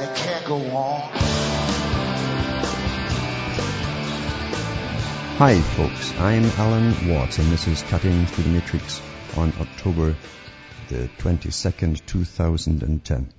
[0.00, 1.00] and it can't go on.
[5.38, 9.00] Hi folks, I'm Alan Watt and this is Cutting Through the Matrix
[9.36, 10.16] on October
[10.88, 13.32] the 22nd, 2010.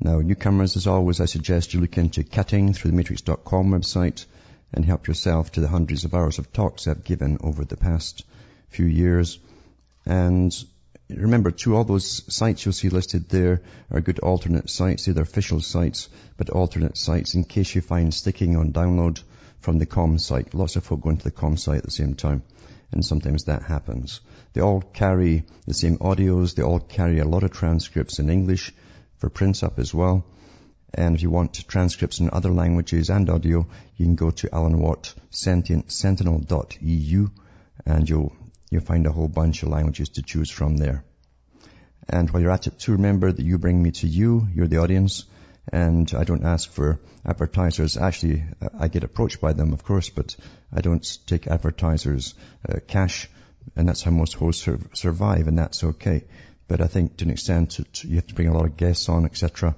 [0.00, 4.24] Now newcomers, as always, I suggest you look into cuttingthroughthematrix.com website
[4.72, 8.24] and help yourself to the hundreds of hours of talks I've given over the past
[8.70, 9.38] few years.
[10.06, 10.52] And
[11.16, 15.06] remember too, all those sites you'll see listed there are good alternate sites.
[15.06, 19.22] They're official sites, but alternate sites in case you find sticking on download
[19.60, 20.54] from the com site.
[20.54, 22.42] Lots of folk go into the com site at the same time,
[22.90, 24.20] and sometimes that happens.
[24.52, 26.54] They all carry the same audios.
[26.54, 28.72] They all carry a lot of transcripts in English
[29.18, 30.24] for print up as well.
[30.94, 34.78] And if you want transcripts in other languages and audio, you can go to Alan
[34.78, 35.14] Watt
[37.86, 38.32] and you'll,
[38.72, 41.04] you'll find a whole bunch of languages to choose from there.
[42.08, 44.78] And while you're at it, to remember that you bring me to you, you're the
[44.78, 45.26] audience,
[45.70, 47.98] and I don't ask for advertisers.
[47.98, 48.44] Actually,
[48.78, 50.34] I get approached by them, of course, but
[50.72, 52.34] I don't take advertisers'
[52.66, 53.28] uh, cash,
[53.76, 56.24] and that's how most hosts sur- survive, and that's okay.
[56.66, 59.26] But I think to an extent, you have to bring a lot of guests on,
[59.26, 59.76] etc.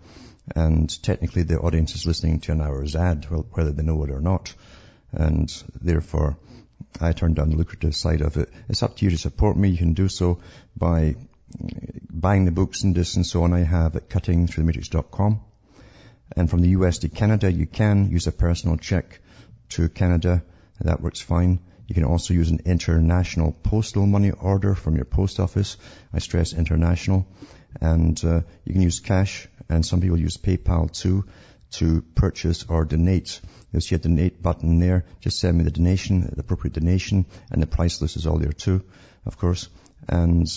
[0.54, 4.20] And technically, the audience is listening to an hour's ad, whether they know it or
[4.20, 4.54] not.
[5.10, 6.38] And therefore,
[7.00, 8.50] I turn down the lucrative side of it.
[8.68, 9.70] It's up to you to support me.
[9.70, 10.40] You can do so
[10.76, 11.16] by
[12.10, 15.40] buying the books and this and so on I have at cuttingthroughthematrix.com.
[16.36, 19.20] And from the US to Canada, you can use a personal check
[19.70, 20.42] to Canada.
[20.80, 21.60] That works fine.
[21.86, 25.76] You can also use an international postal money order from your post office.
[26.12, 27.26] I stress international.
[27.80, 31.24] And uh, you can use cash, and some people use PayPal too,
[31.78, 33.40] to purchase or donate.
[33.72, 35.04] You'll see a donate button there.
[35.20, 38.52] Just send me the donation, the appropriate donation, and the price list is all there
[38.52, 38.84] too,
[39.26, 39.68] of course.
[40.08, 40.48] And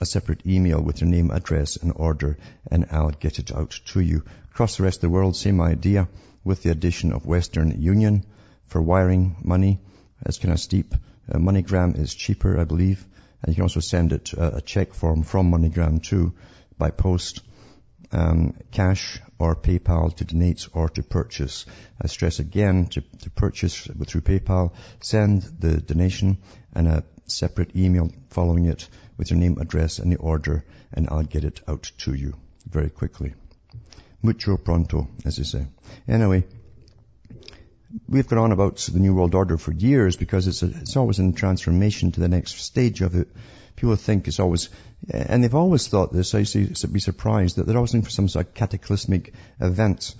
[0.00, 2.38] a separate email with your name, address, and order,
[2.70, 4.22] and I'll get it out to you.
[4.52, 6.08] Across the rest of the world, same idea,
[6.44, 8.24] with the addition of Western Union
[8.66, 9.78] for wiring money.
[10.24, 10.94] It's kind of steep.
[11.30, 13.04] Uh, MoneyGram is cheaper, I believe.
[13.42, 16.34] And you can also send it uh, a check form from MoneyGram too
[16.78, 17.42] by post,
[18.12, 21.66] um, cash or PayPal to donate or to purchase.
[22.00, 23.74] I stress again to, to purchase
[24.06, 26.38] through PayPal, send the donation
[26.74, 31.22] and a separate email following it with your name, address and the order and I'll
[31.22, 32.34] get it out to you
[32.68, 33.34] very quickly.
[34.22, 35.66] Mucho pronto, as they say.
[36.06, 36.44] Anyway,
[38.08, 41.18] we've gone on about the New World Order for years because it's, a, it's always
[41.18, 43.28] in transformation to the next stage of it.
[43.76, 44.68] People think it's always,
[45.12, 48.04] eh, and they've always thought this, I used to be surprised that they're always looking
[48.04, 50.14] for some sort of cataclysmic event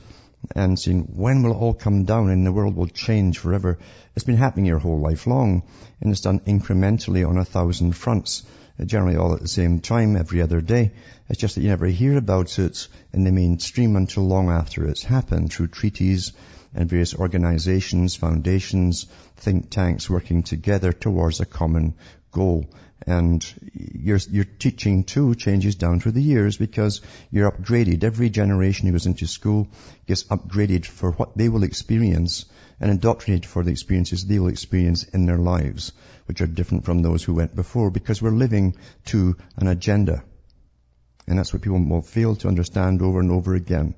[0.57, 3.79] and saying, when will it all come down and the world will change forever?
[4.17, 5.63] It's been happening your whole life long
[6.01, 8.43] and it's done incrementally on a thousand fronts,
[8.81, 10.93] eh, generally all at the same time every other day.
[11.29, 15.05] It's just that you never hear about it in the mainstream until long after it's
[15.05, 16.33] happened through treaties
[16.75, 21.95] and various organizations, foundations, think tanks working together towards a common
[22.31, 22.67] goal.
[23.07, 28.05] And your, your teaching too changes down through the years because you're upgraded.
[28.05, 29.69] Every generation who goes into school
[30.07, 32.45] gets upgraded for what they will experience
[32.79, 35.93] and indoctrinated for the experiences they will experience in their lives,
[36.27, 38.77] which are different from those who went before because we're living
[39.07, 40.23] to an agenda.
[41.27, 43.95] And that's what people will fail to understand over and over again.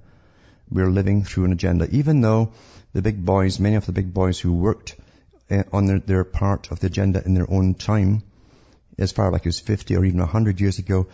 [0.72, 2.52] We're living through an agenda, even though
[2.92, 4.96] the big boys, many of the big boys who worked
[5.50, 8.22] eh, on their, their part of the agenda in their own time,
[8.98, 11.08] as far back as 50 or even 100 years ago,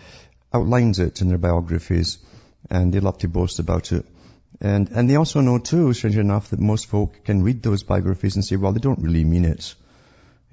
[0.53, 2.19] outlines it in their biographies,
[2.71, 4.07] and they love to boast about it.
[4.61, 8.35] And, and they also know too, strangely enough, that most folk can read those biographies
[8.35, 9.75] and say, well, they don't really mean it.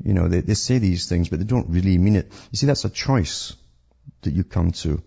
[0.04, 2.32] You know, they, they say these things, but they don't really mean it.
[2.52, 3.56] You see, that's a choice
[4.22, 5.02] that you come to.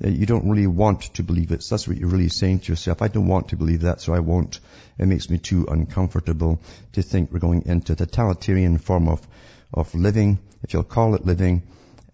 [0.00, 1.62] You don't really want to believe it.
[1.62, 3.02] So that's what you're really saying to yourself.
[3.02, 4.60] I don't want to believe that, so I won't.
[4.98, 6.60] It makes me too uncomfortable
[6.92, 9.26] to think we're going into a totalitarian form of,
[9.74, 11.62] of living, if you'll call it living,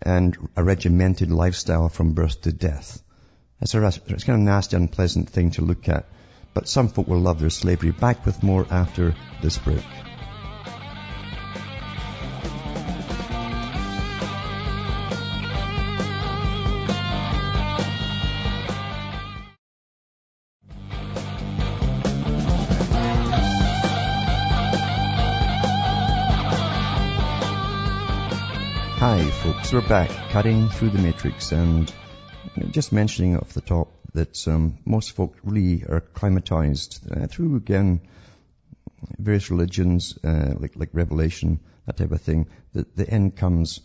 [0.00, 3.02] and a regimented lifestyle from birth to death.
[3.60, 6.06] It's, a, it's kind of nasty, unpleasant thing to look at.
[6.54, 7.90] But some folk will love their slavery.
[7.90, 9.84] Back with more after this break.
[29.74, 31.92] We're back cutting through the matrix and
[32.70, 38.00] just mentioning off the top that um, most folk really are climatized uh, through again
[39.18, 43.80] various religions uh, like like revelation that type of thing that the end comes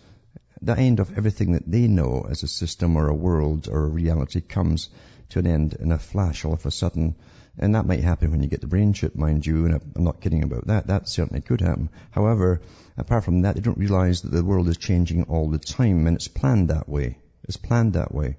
[0.61, 3.89] the end of everything that they know as a system or a world or a
[3.89, 4.89] reality comes
[5.29, 7.15] to an end in a flash all of a sudden
[7.59, 10.21] and that might happen when you get the brain chip, mind you, and I'm not
[10.21, 10.87] kidding about that.
[10.87, 11.89] That certainly could happen.
[12.11, 12.61] However,
[12.97, 16.15] apart from that, they don't realize that the world is changing all the time, and
[16.15, 17.17] it's planned that way.
[17.43, 18.37] It's planned that way.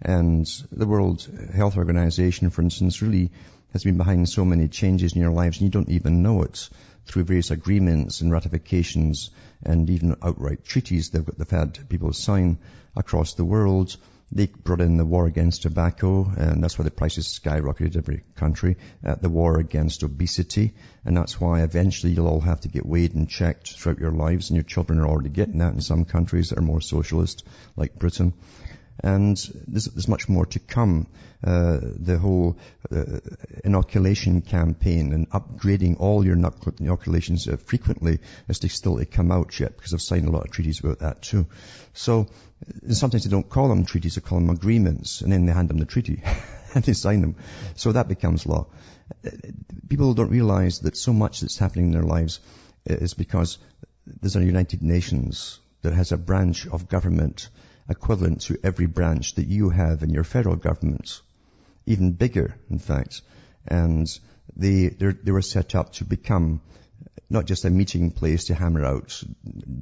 [0.00, 3.32] And the World Health Organization, for instance, really
[3.72, 6.70] has been behind so many changes in your lives, and you don't even know it
[7.04, 9.30] through various agreements and ratifications
[9.62, 12.58] and even outright treaties they've, got, they've had people sign
[12.96, 13.96] across the world
[14.30, 18.76] they brought in the war against tobacco, and that's why the prices skyrocketed every country.
[19.04, 23.14] Uh, the war against obesity, and that's why eventually you'll all have to get weighed
[23.14, 26.50] and checked throughout your lives, and your children are already getting that in some countries
[26.50, 27.44] that are more socialist,
[27.76, 28.34] like Britain.
[29.00, 29.36] And
[29.66, 31.06] there's, there's much more to come.
[31.44, 32.58] Uh, the whole
[32.90, 33.20] uh,
[33.62, 38.18] inoculation campaign and upgrading all your inoculations uh, frequently
[38.48, 40.98] as they still to come out yet, because I've signed a lot of treaties about
[40.98, 41.46] that too.
[41.94, 42.26] So
[42.90, 45.78] sometimes they don't call them treaties, they call them agreements, and then they hand them
[45.78, 46.22] the treaty
[46.74, 47.36] and they sign them.
[47.76, 48.66] So that becomes law.
[49.88, 52.40] People don't realize that so much that's happening in their lives
[52.84, 53.58] is because
[54.06, 57.48] there's a United Nations that has a branch of government
[57.88, 61.20] equivalent to every branch that you have in your federal government.
[61.86, 63.22] Even bigger, in fact.
[63.66, 64.06] And
[64.56, 66.60] they, they were set up to become
[67.30, 69.22] not just a meeting place to hammer out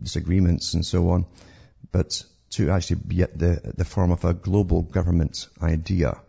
[0.03, 1.27] disagreements and so on,
[1.93, 6.21] but to actually be at the, the form of a global government idea.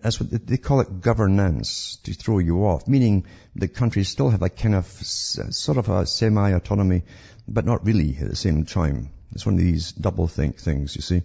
[0.00, 4.42] That's what they call it governance to throw you off, meaning the countries still have
[4.42, 7.02] a kind of sort of a semi-autonomy,
[7.46, 9.10] but not really at the same time.
[9.32, 11.22] It's one of these double think things, you see.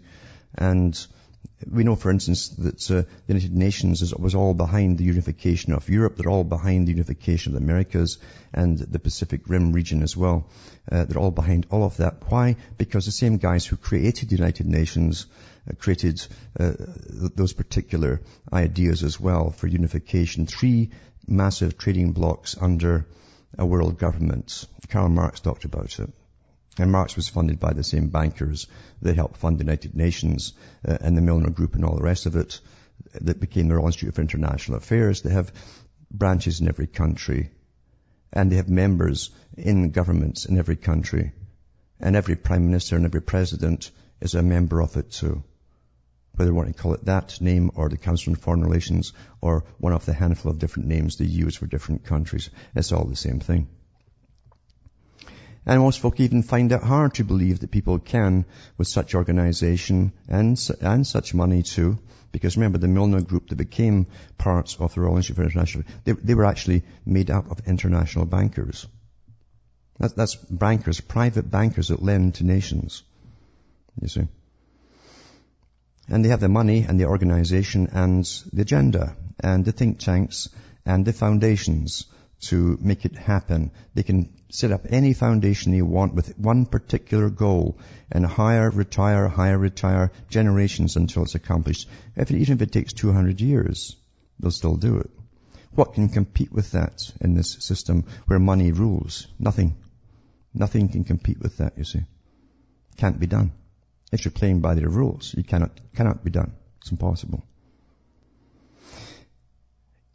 [0.56, 1.08] And
[1.72, 5.74] we know, for instance, that uh, the United Nations is, was all behind the unification
[5.74, 6.16] of Europe.
[6.16, 8.20] They're all behind the unification of the Americas
[8.54, 10.50] and the Pacific Rim region as well.
[10.92, 12.30] Uh, they're all behind all of that.
[12.30, 12.58] Why?
[12.78, 15.26] Because the same guys who created the United Nations
[15.70, 16.26] uh, created
[16.60, 16.74] uh,
[17.36, 18.22] those particular
[18.54, 20.46] ideas as well for unification.
[20.46, 20.92] Three
[21.28, 23.08] massive trading blocks under
[23.58, 24.68] a world government.
[24.90, 26.10] Karl Marx talked about it.
[26.80, 28.68] And Marx was funded by the same bankers
[29.02, 30.54] that helped fund the United Nations
[30.88, 32.60] uh, and the Milner Group and all the rest of it
[33.22, 35.22] that became the Royal Institute for International Affairs.
[35.22, 35.52] They have
[36.12, 37.52] branches in every country
[38.32, 41.32] and they have members in governments in every country
[42.00, 43.92] and every prime minister and every president
[44.22, 45.44] is a member of it too.
[46.34, 49.64] Whether you want to call it that name or the Council on Foreign Relations or
[49.80, 53.16] one of the handful of different names they use for different countries, it's all the
[53.16, 53.68] same thing.
[55.68, 58.46] And most folk even find it hard to believe that people can,
[58.78, 62.00] with such organization and, and such money too,
[62.32, 66.14] because remember the Milner Group that became parts of the Royal Institute for International, they,
[66.14, 68.88] they were actually made up of international bankers.
[70.00, 73.04] That, that's bankers, private bankers that lend to nations.
[74.02, 74.28] You see.
[76.08, 78.24] And they have the money and the organization and
[78.54, 80.48] the agenda and the think tanks
[80.86, 82.06] and the foundations
[82.40, 83.72] to make it happen.
[83.94, 87.80] They can set up any foundation they want with one particular goal
[88.12, 91.90] and hire, retire, hire, retire generations until it's accomplished.
[92.16, 93.96] If it, even if it takes 200 years,
[94.40, 95.10] they'll still do it.
[95.72, 99.28] What can compete with that in this system where money rules?
[99.40, 99.76] Nothing.
[100.54, 102.02] Nothing can compete with that, you see.
[102.98, 103.52] Can't be done.
[104.12, 106.54] If you're playing by their rules, you cannot, cannot be done.
[106.82, 107.44] It's impossible.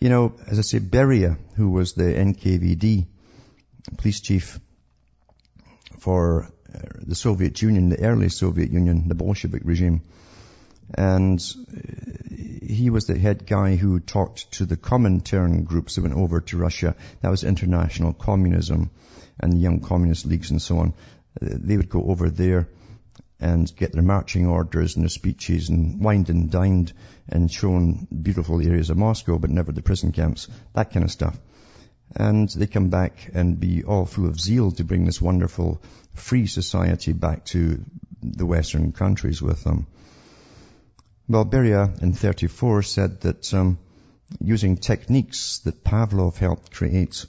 [0.03, 3.07] You know, as I say, Beria, who was the NKVD
[3.99, 4.59] police chief
[6.01, 10.03] for uh, the Soviet Union, the early Soviet Union, the Bolshevik regime,
[10.93, 12.35] and uh,
[12.67, 16.57] he was the head guy who talked to the Comintern groups that went over to
[16.57, 16.97] Russia.
[17.21, 18.91] That was international communism
[19.39, 20.95] and the young communist leagues and so on.
[21.41, 22.69] Uh, they would go over there
[23.43, 26.93] and get their marching orders and their speeches and wined and dined
[27.29, 31.37] and shown beautiful areas of Moscow, but never the prison camps, that kind of stuff.
[32.15, 35.83] And they come back and be all full of zeal to bring this wonderful
[36.15, 37.85] free society back to
[38.23, 39.87] the Western countries with them.
[41.29, 43.79] Well, Beria in 34 said that um,
[44.41, 47.27] using techniques that Pavlov helped create,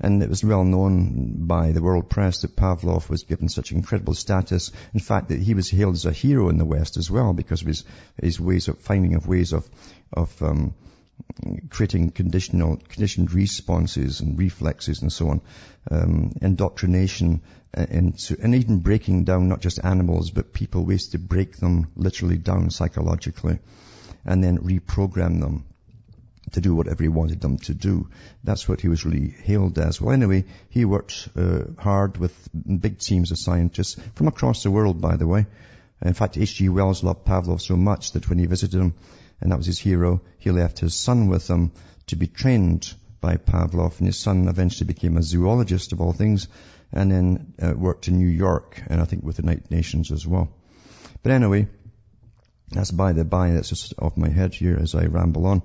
[0.00, 4.14] and it was well known by the world press that Pavlov was given such incredible
[4.14, 4.72] status.
[4.92, 7.62] In fact, that he was hailed as a hero in the West as well because
[7.62, 7.84] of his,
[8.20, 9.68] his ways of finding of ways of,
[10.12, 10.74] of, um,
[11.70, 15.40] creating conditional, conditioned responses and reflexes and so on,
[15.90, 17.40] um, indoctrination
[17.76, 21.92] uh, into, and even breaking down not just animals but people, ways to break them
[21.94, 23.60] literally down psychologically
[24.24, 25.64] and then reprogram them
[26.54, 28.08] to do whatever he wanted them to do.
[28.42, 30.00] That's what he was really hailed as.
[30.00, 32.32] Well, anyway, he worked uh, hard with
[32.80, 35.46] big teams of scientists from across the world, by the way.
[36.02, 36.68] In fact, H.G.
[36.68, 38.94] Wells loved Pavlov so much that when he visited him,
[39.40, 41.72] and that was his hero, he left his son with him
[42.08, 46.48] to be trained by Pavlov, and his son eventually became a zoologist of all things,
[46.92, 50.26] and then uh, worked in New York, and I think with the United Nations as
[50.26, 50.50] well.
[51.22, 51.68] But anyway,
[52.70, 55.62] that's by the by, that's just off my head here as I ramble on.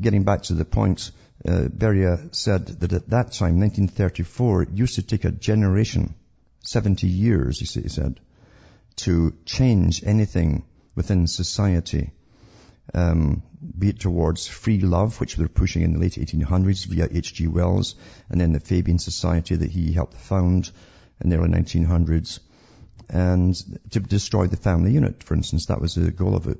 [0.00, 1.10] Getting back to the point,
[1.46, 6.14] uh, Beria said that at that time, 1934, it used to take a generation,
[6.64, 8.20] 70 years, he said,
[8.96, 12.12] to change anything within society,
[12.94, 13.42] um,
[13.78, 17.46] be it towards free love, which they were pushing in the late 1800s via H.G.
[17.48, 17.94] Wells,
[18.30, 20.70] and then the Fabian Society that he helped found
[21.20, 22.40] in the early 1900s,
[23.08, 23.54] and
[23.90, 26.58] to destroy the family unit, for instance, that was the goal of it,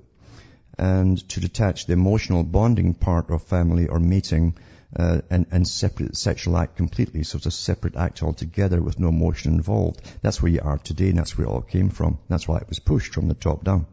[0.79, 4.55] and to detach the emotional bonding part of family or mating
[4.95, 7.23] uh, and, and separate sexual act completely.
[7.23, 10.01] So it's a separate act altogether with no emotion involved.
[10.23, 12.19] That's where you are today and that's where it all came from.
[12.29, 13.87] That's why it was pushed from the top down.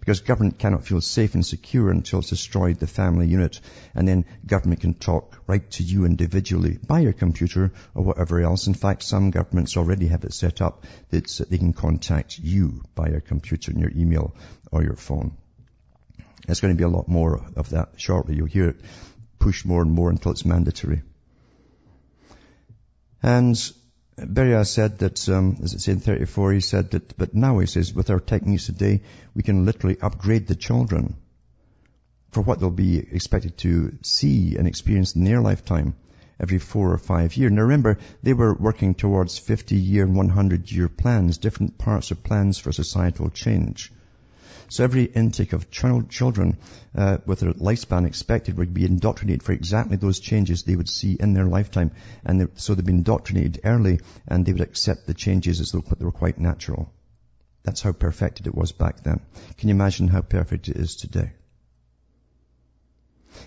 [0.00, 3.60] Because government cannot feel safe and secure until it's destroyed the family unit
[3.94, 8.66] and then government can talk right to you individually by your computer or whatever else.
[8.66, 13.08] In fact, some governments already have it set up that they can contact you by
[13.08, 14.34] your computer and your email
[14.72, 15.36] or your phone.
[16.48, 18.34] There's going to be a lot more of that shortly.
[18.34, 18.80] You'll hear it
[19.38, 21.02] pushed more and more until it's mandatory.
[23.22, 23.54] And
[24.16, 27.66] Beria said that, um, as it said in 34, he said that, but now he
[27.66, 29.02] says, with our techniques today,
[29.34, 31.16] we can literally upgrade the children
[32.30, 35.96] for what they'll be expected to see and experience in their lifetime
[36.40, 37.52] every four or five years.
[37.52, 42.24] Now remember, they were working towards 50 year and 100 year plans, different parts of
[42.24, 43.92] plans for societal change.
[44.70, 46.58] So every intake of child, children
[46.94, 51.16] uh, with their lifespan expected would be indoctrinated for exactly those changes they would see
[51.18, 51.92] in their lifetime.
[52.24, 55.80] And they, so they'd be indoctrinated early and they would accept the changes as though
[55.80, 56.92] they were quite natural.
[57.62, 59.20] That's how perfected it was back then.
[59.56, 61.32] Can you imagine how perfect it is today?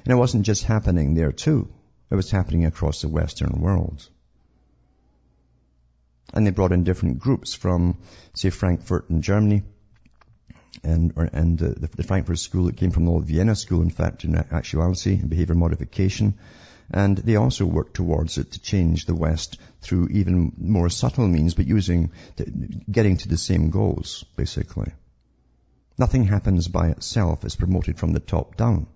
[0.06, 1.70] And it wasn't just happening there too.
[2.10, 4.08] It was happening across the Western world.
[6.34, 7.98] And they brought in different groups from,
[8.34, 9.64] say, Frankfurt in Germany,
[10.84, 13.90] and, or, and the, the, Frankfurt School that came from the old Vienna School, in
[13.90, 16.36] fact, in actuality, and behavior modification.
[16.90, 21.54] And they also worked towards it to change the West through even more subtle means,
[21.54, 22.46] but using, to,
[22.90, 24.92] getting to the same goals, basically.
[25.98, 27.46] Nothing happens by itself.
[27.46, 28.88] It's promoted from the top down.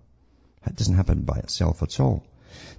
[0.65, 2.25] It doesn't happen by itself at all.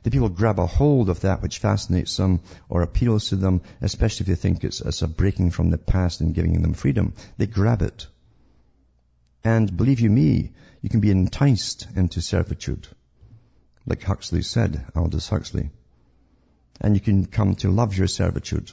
[0.03, 4.25] The people grab a hold of that which fascinates them or appeals to them, especially
[4.25, 7.12] if they think it's, it's a breaking from the past and giving them freedom.
[7.37, 8.07] They grab it.
[9.47, 10.50] And believe you me,
[10.83, 12.88] you can be enticed into servitude.
[13.87, 15.71] Like Huxley said, Aldous Huxley.
[16.81, 18.73] And you can come to love your servitude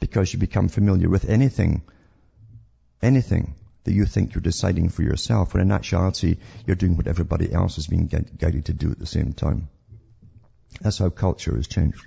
[0.00, 1.82] because you become familiar with anything,
[3.00, 7.52] anything that you think you're deciding for yourself, when in actuality you're doing what everybody
[7.52, 9.68] else is being guided to do at the same time.
[10.80, 12.04] That's how culture has changed.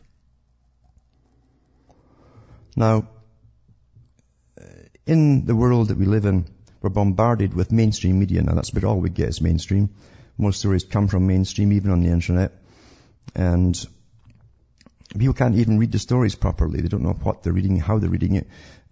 [2.76, 3.08] Now,
[4.60, 4.66] uh,
[5.06, 6.46] in the world that we live in,
[6.82, 8.54] we're bombarded with mainstream media now.
[8.56, 9.92] That's about all we get is mainstream.
[10.38, 12.54] Most stories come from mainstream, even on the internet.
[13.36, 13.78] And
[15.18, 16.82] people can't even read the stories properly.
[16.82, 18.48] They don't know what they're reading, how they're reading it.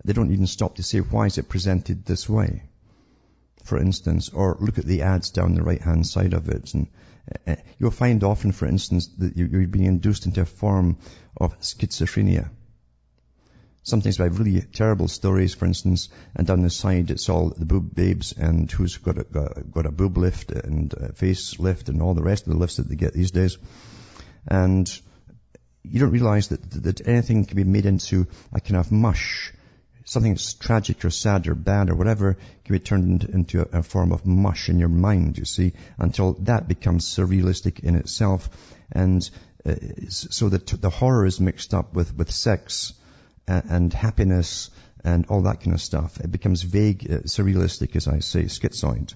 [0.06, 2.64] They don't even stop to say, why is it presented this way?
[3.64, 6.74] For instance, or look at the ads down the right hand side of it.
[6.74, 6.88] And
[7.48, 10.98] uh, you'll find often, for instance, that you're being induced into a form
[11.38, 12.50] of schizophrenia
[13.84, 17.96] sometimes by really terrible stories, for instance, and down the side it's all the boob
[17.96, 22.14] babes and who's got a, got, a boob lift and a face lift and all
[22.14, 23.58] the rest of the lifts that they get these days.
[24.48, 24.90] And
[25.84, 29.54] you don't realize that, that anything can be made into a kind of mush.
[30.06, 33.84] Something that's tragic or sad or bad or whatever can be turned into a, a
[33.84, 38.50] form of mush in your mind, you see, until that becomes surrealistic in itself.
[38.92, 39.28] And
[39.66, 39.76] uh,
[40.10, 42.94] so that the horror is mixed up with, with sex
[43.50, 44.70] and happiness
[45.04, 46.20] and all that kind of stuff.
[46.20, 49.14] It becomes vague, uh, surrealistic, as I say, schizoid.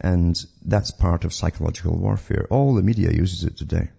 [0.00, 2.46] And that's part of psychological warfare.
[2.50, 3.90] All the media uses it today.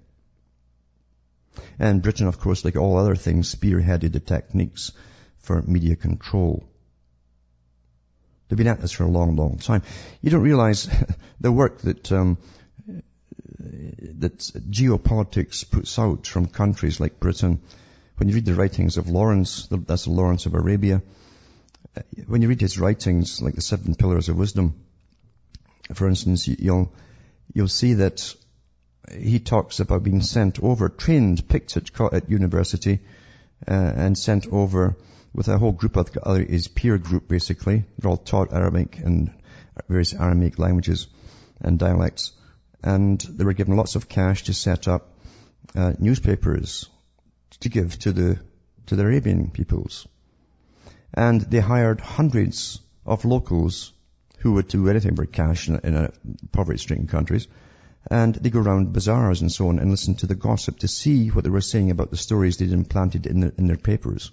[1.78, 4.92] And Britain, of course, like all other things, spearheaded the techniques
[5.40, 6.64] for media control.
[8.48, 9.84] They've been at this for a long, long time.
[10.22, 10.90] You don't realize
[11.40, 12.38] the work that um,
[13.60, 17.62] that geopolitics puts out from countries like Britain.
[18.22, 21.02] When you read the writings of Lawrence, that's Lawrence of Arabia,
[21.98, 24.76] uh, when you read his writings, like the Seven Pillars of Wisdom,
[25.96, 26.94] for instance, you'll,
[27.52, 28.36] you'll see that
[29.12, 33.00] he talks about being sent over, trained, picked at, at university,
[33.68, 34.96] uh, and sent over
[35.34, 37.86] with a whole group of other, his peer group basically.
[37.98, 39.34] They're all taught Arabic and
[39.90, 41.08] various Aramaic languages
[41.60, 42.34] and dialects.
[42.84, 45.10] And they were given lots of cash to set up
[45.74, 46.88] uh, newspapers
[47.62, 48.40] to give to the,
[48.88, 50.08] to the Arabian peoples.
[51.14, 53.94] And they hired hundreds of locals
[54.40, 56.12] who would do anything for cash in, in
[56.52, 57.48] poverty-stricken countries.
[58.10, 61.30] And they go around bazaars and so on and listen to the gossip to see
[61.30, 64.32] what they were saying about the stories they'd implanted in, the, in their papers.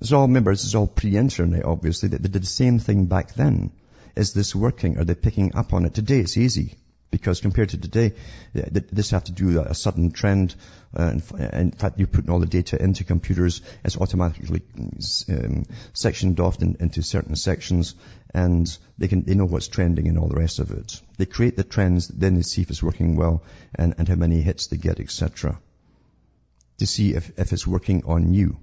[0.00, 2.10] It's all, remember, this is all pre-internet, obviously.
[2.10, 3.72] That they did the same thing back then.
[4.14, 4.98] Is this working?
[4.98, 5.94] Are they picking up on it?
[5.94, 6.76] Today it's easy.
[7.12, 8.14] Because compared to today,
[8.54, 10.54] this have to do a sudden trend.
[10.96, 11.20] Uh,
[11.52, 13.60] in fact, you're putting all the data into computers.
[13.84, 14.62] It's automatically
[15.28, 17.94] um, sectioned off in, into certain sections,
[18.32, 18.66] and
[18.96, 21.02] they can they know what's trending and all the rest of it.
[21.18, 23.42] They create the trends, then they see if it's working well
[23.74, 25.60] and, and how many hits they get, etc.
[26.78, 28.56] To see if, if it's working on you.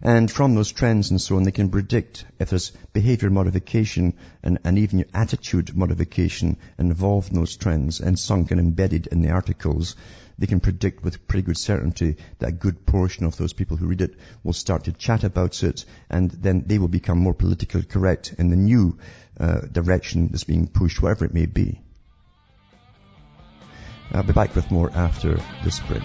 [0.00, 4.14] And from those trends and so on, they can predict if there's behavior modification
[4.44, 9.30] and, and even attitude modification involved in those trends and sunk and embedded in the
[9.30, 9.96] articles.
[10.38, 13.88] They can predict with pretty good certainty that a good portion of those people who
[13.88, 14.14] read it
[14.44, 18.50] will start to chat about it and then they will become more politically correct in
[18.50, 18.98] the new
[19.40, 21.80] uh, direction that's being pushed, whatever it may be.
[24.12, 26.02] I'll be back with more after this break.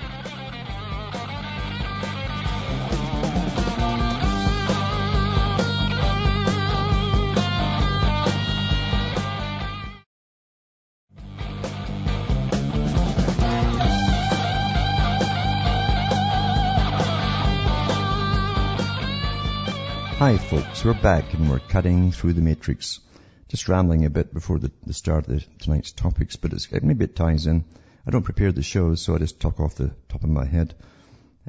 [20.24, 23.02] Hi folks, we're back and we're cutting through the matrix.
[23.50, 27.14] Just rambling a bit before the, the start of the, tonight's topics, but maybe it
[27.18, 27.66] ties in.
[28.08, 30.76] I don't prepare the shows, so I just talk off the top of my head.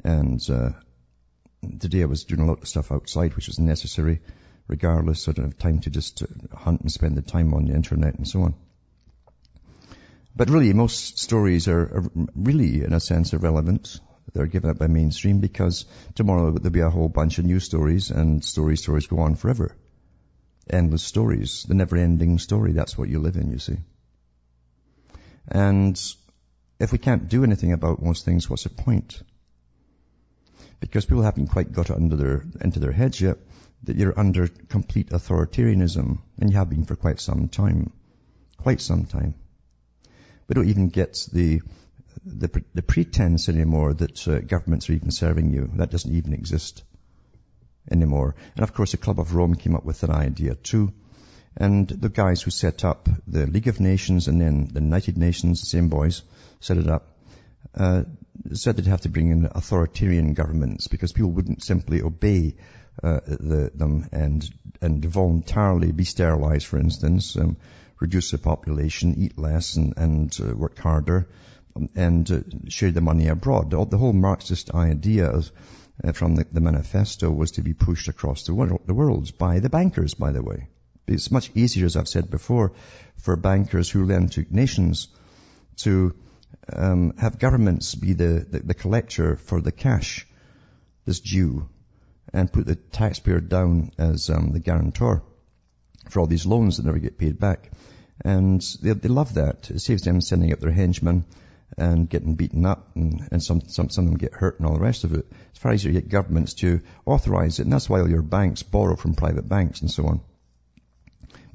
[0.03, 0.71] And uh,
[1.79, 4.19] today I was doing a lot of stuff outside, which was necessary.
[4.67, 7.75] Regardless, I don't have time to just uh, hunt and spend the time on the
[7.75, 8.55] internet and so on.
[10.35, 14.01] But really, most stories are, are really, in a sense, irrelevant
[14.35, 18.11] they're given up by mainstream because tomorrow there'll be a whole bunch of new stories
[18.11, 19.75] and story stories go on forever.
[20.69, 21.63] Endless stories.
[21.67, 22.73] The never ending story.
[22.73, 23.77] That's what you live in, you see.
[25.47, 25.99] And
[26.79, 29.21] if we can't do anything about most things, what's the point?
[30.81, 33.37] Because people haven't quite got it under their, into their heads yet
[33.83, 37.93] that you're under complete authoritarianism, and you have been for quite some time.
[38.57, 39.35] Quite some time.
[40.47, 41.61] We don't even get the
[42.23, 45.69] the, the pretense anymore that uh, governments are even serving you.
[45.75, 46.83] That doesn't even exist
[47.91, 48.35] anymore.
[48.55, 50.93] And of course, the Club of Rome came up with an idea too.
[51.57, 55.61] And the guys who set up the League of Nations and then the United Nations,
[55.61, 56.21] the same boys,
[56.59, 57.17] set it up,
[57.73, 58.03] uh,
[58.53, 62.55] said they'd have to bring in authoritarian governments because people wouldn't simply obey
[63.03, 64.49] uh, the, them and
[64.81, 67.57] and voluntarily be sterilized, for instance, um,
[67.99, 71.27] reduce the population, eat less, and, and uh, work harder
[71.95, 73.69] and uh, share the money abroad.
[73.69, 75.41] The whole Marxist idea
[76.03, 79.59] uh, from the, the, manifesto was to be pushed across the world, the world by
[79.59, 80.67] the bankers, by the way.
[81.07, 82.73] It's much easier, as I've said before,
[83.17, 85.09] for bankers who lend to nations
[85.77, 86.15] to
[86.71, 90.25] um, have governments be the, the, the collector for the cash
[91.05, 91.69] that's due
[92.33, 95.23] and put the taxpayer down as um, the guarantor
[96.09, 97.71] for all these loans that never get paid back.
[98.23, 99.69] And they, they love that.
[99.69, 101.25] It saves them sending up their henchmen
[101.77, 104.73] and getting beaten up and, and some, some, some of them get hurt and all
[104.73, 105.25] the rest of it.
[105.49, 107.63] It's far easier to get governments to authorize it.
[107.63, 110.21] And that's why all your banks borrow from private banks and so on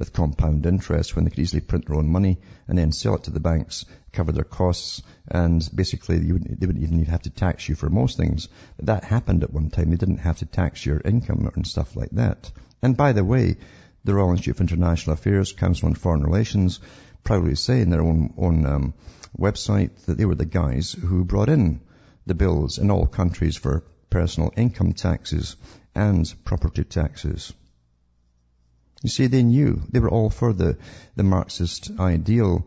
[0.01, 3.25] with compound interest when they could easily print their own money and then sell it
[3.25, 7.69] to the banks, cover their costs, and basically wouldn't, they wouldn't even have to tax
[7.69, 8.49] you for most things.
[8.79, 9.91] That happened at one time.
[9.91, 12.51] They didn't have to tax your income and stuff like that.
[12.83, 13.59] And by the way,
[14.03, 16.81] the Royal Institute of International Affairs, Council on Foreign Relations,
[17.23, 18.95] proudly say in their own, own um,
[19.39, 21.81] website that they were the guys who brought in
[22.27, 25.57] the bills in all countries for personal income taxes
[25.95, 27.53] and property taxes.
[29.03, 30.77] You see, they knew they were all for the,
[31.17, 32.67] the Marxist ideal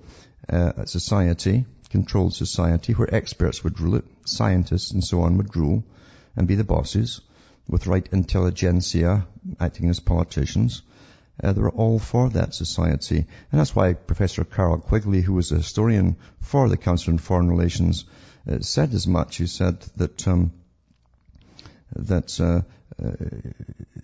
[0.50, 5.84] uh, society, controlled society, where experts would rule it, scientists and so on would rule
[6.36, 7.22] and be the bosses,
[7.68, 9.28] with right intelligentsia
[9.60, 10.82] acting as politicians,
[11.42, 13.18] uh, they were all for that society.
[13.52, 17.50] And that's why Professor Carroll Quigley, who was a historian for the Council on Foreign
[17.50, 18.06] Relations,
[18.50, 19.38] uh, said as much.
[19.38, 20.52] He said that um,
[21.96, 22.62] that uh,
[23.04, 23.12] uh,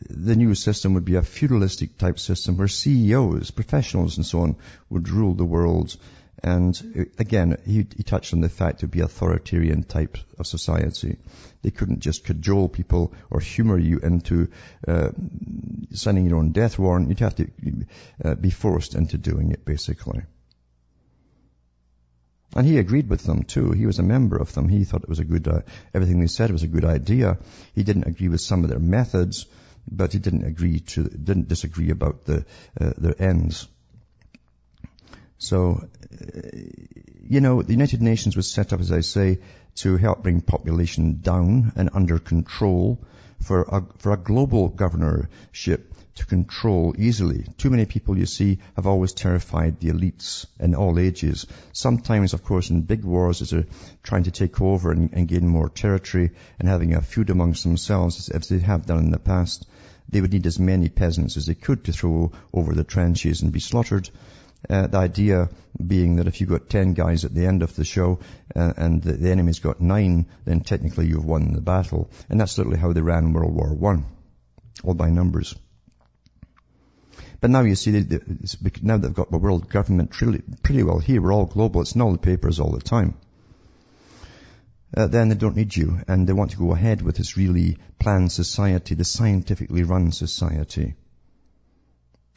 [0.09, 4.55] the new system would be a feudalistic type system where CEOs, professionals and so on
[4.89, 5.95] would rule the world.
[6.41, 10.47] And uh, again, he, he touched on the fact it would be authoritarian type of
[10.47, 11.17] society.
[11.61, 14.49] They couldn't just cajole people or humor you into
[14.87, 15.09] uh,
[15.91, 17.09] signing your own death warrant.
[17.09, 17.49] You'd have to
[18.23, 20.21] uh, be forced into doing it, basically.
[22.55, 23.71] And he agreed with them too.
[23.71, 24.69] He was a member of them.
[24.69, 25.61] He thought it was a good, uh,
[25.93, 27.37] everything they said was a good idea.
[27.75, 29.45] He didn't agree with some of their methods,
[29.89, 32.45] but he didn't agree to, didn't disagree about the,
[32.79, 33.67] uh, their ends.
[35.39, 36.49] So, uh,
[37.23, 39.39] you know, the United Nations was set up, as I say,
[39.75, 42.99] to help bring population down and under control
[43.39, 47.45] for a, for a global governorship to control easily.
[47.57, 51.47] Too many people, you see, have always terrified the elites in all ages.
[51.71, 53.65] Sometimes, of course, in big wars, as they're
[54.03, 58.29] trying to take over and, and gain more territory and having a feud amongst themselves,
[58.29, 59.65] as they have done in the past,
[60.09, 63.53] they would need as many peasants as they could to throw over the trenches and
[63.53, 64.09] be slaughtered.
[64.67, 65.49] Uh, the idea
[65.85, 68.19] being that if you've got 10 guys at the end of the show
[68.55, 72.09] uh, and the, the, enemy's got nine, then technically you've won the battle.
[72.27, 74.05] And that's literally how they ran World War One,
[74.83, 75.55] all by numbers.
[77.39, 78.05] But now you see,
[78.81, 81.21] now they've got the world government pretty well here.
[81.21, 81.81] We're all global.
[81.81, 83.15] It's in all the papers all the time.
[84.95, 87.77] Uh, then they don't need you and they want to go ahead with this really
[87.99, 90.95] planned society, the scientifically run society.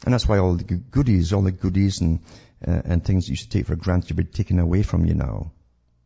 [0.05, 2.19] And that's why all the goodies, all the goodies and,
[2.67, 5.51] uh, and things you should take for granted are being taken away from you now.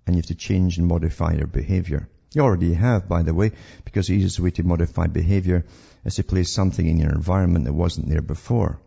[0.05, 2.07] And you have to change and modify your behavior.
[2.33, 3.53] You already have, by the way,
[3.85, 5.65] because the easiest way to modify behavior
[6.05, 8.79] is to place something in your environment that wasn't there before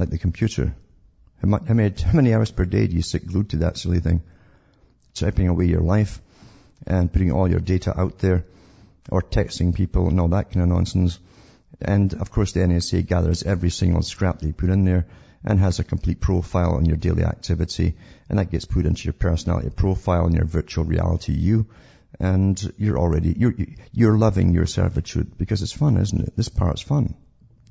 [0.00, 0.74] like the computer.
[1.42, 4.22] How many, how many hours per day do you sit glued to that silly thing?
[5.14, 6.20] Typing away your life
[6.86, 8.44] and putting all your data out there
[9.10, 11.18] or texting people and all that kind of nonsense.
[11.80, 15.06] And of course the NSA gathers every single scrap that you put in there
[15.44, 17.96] and has a complete profile on your daily activity
[18.28, 21.66] and that gets put into your personality profile and your virtual reality you
[22.18, 23.54] and you're already, you're,
[23.92, 26.36] you're loving your servitude because it's fun, isn't it?
[26.36, 27.14] This part's fun.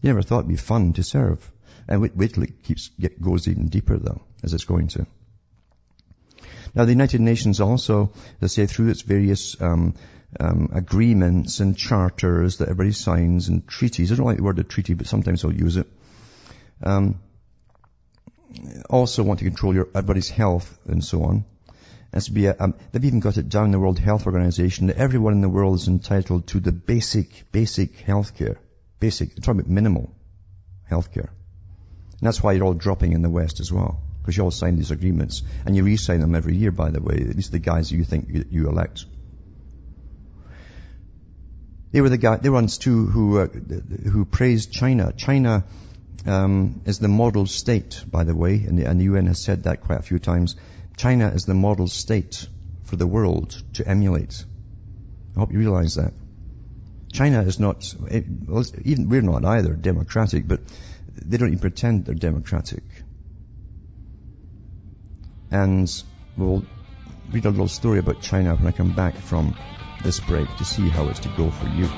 [0.02, 1.52] You never thought it'd be fun to serve.
[1.88, 5.06] And wait, wait till it keeps, get, goes even deeper though, as it's going to.
[6.80, 9.96] Now the United Nations also, they say through its various um,
[10.40, 14.94] um, agreements and charters that everybody signs and treaties, I don't like the word treaty,
[14.94, 15.88] but sometimes I'll use it,
[16.82, 17.20] um,
[18.90, 21.44] also want to control your, everybody's health and so on.
[22.18, 24.96] To be a, um, they've even got it down in the World Health Organization that
[24.96, 28.58] everyone in the world is entitled to the basic, basic health care.
[29.02, 30.16] Basic, I'm talking about minimal
[30.86, 31.30] health care.
[32.20, 34.02] And that's why you're all dropping in the West as well.
[34.22, 35.44] Because you all sign these agreements.
[35.66, 37.26] And you re-sign them every year, by the way.
[37.30, 39.06] At least the guys you think you, you elect.
[41.92, 45.12] They were the guy, they were ones too who, uh, who praised China.
[45.12, 45.64] China,
[46.26, 49.64] um, is the model state, by the way, and the, and the UN has said
[49.64, 50.56] that quite a few times.
[50.98, 52.48] China is the model state
[52.84, 54.44] for the world to emulate.
[55.36, 56.14] I hope you realize that.
[57.12, 57.96] China is not,
[58.48, 60.60] well, even we're not either democratic, but
[61.16, 62.84] they don't even pretend they're democratic.
[65.52, 65.92] And
[66.38, 66.64] we'll
[67.32, 69.56] read a little story about China when I come back from
[70.04, 71.90] this break to see how it's to go for you.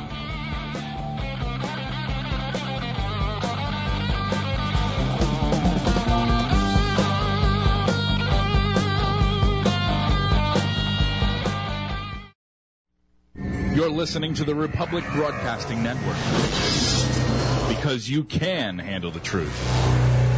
[13.75, 16.17] You're listening to the Republic Broadcasting Network
[17.69, 20.30] because you can handle the truth.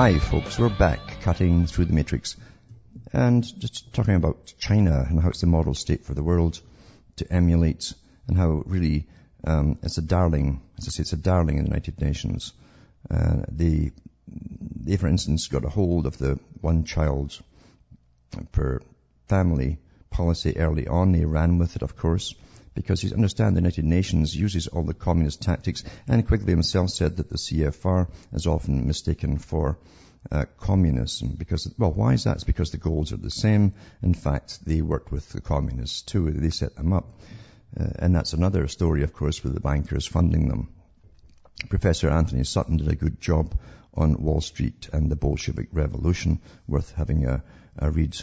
[0.00, 2.34] Hi folks, we're back cutting through the matrix
[3.12, 6.58] and just talking about China and how it's the model state for the world
[7.16, 7.92] to emulate
[8.26, 9.08] and how really
[9.44, 12.54] um, it's a darling, as I say, it's a darling in the United Nations.
[13.10, 13.92] Uh, the
[14.26, 17.38] they, for instance, got a hold of the one child
[18.52, 18.80] per
[19.28, 21.12] family policy early on.
[21.12, 22.34] They ran with it, of course,
[22.74, 27.16] because you understand the United Nations uses all the communist tactics, and Quigley himself said
[27.16, 29.78] that the CFR is often mistaken for
[30.30, 32.36] uh, communism because, well, why is that?
[32.36, 33.74] It's because the goals are the same.
[34.02, 36.30] In fact, they worked with the communists too.
[36.30, 37.20] They set them up.
[37.78, 40.68] Uh, and that's another story, of course, with the bankers funding them.
[41.68, 43.54] Professor Anthony Sutton did a good job
[43.94, 46.40] on Wall Street and the Bolshevik Revolution.
[46.66, 47.42] Worth having a,
[47.78, 48.16] a read.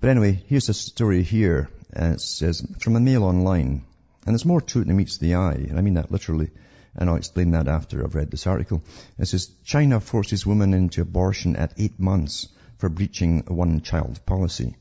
[0.00, 1.70] But anyway, here's a story here.
[1.92, 3.84] And it says, from a Mail Online.
[4.24, 5.66] And there's more to it than meets the eye.
[5.68, 6.50] And I mean that literally.
[6.94, 8.82] And I'll explain that after I've read this article.
[9.18, 14.76] It says, China forces women into abortion at eight months for breaching a one-child policy.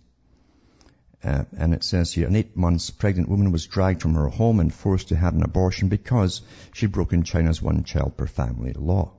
[1.24, 4.60] Uh, and it says here, an eight months pregnant woman was dragged from her home
[4.60, 6.42] and forced to have an abortion because
[6.74, 9.12] she'd broken China's one child per family law.